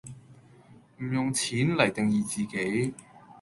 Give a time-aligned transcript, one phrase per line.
[0.97, 2.95] 唔用「錢」黎定義自己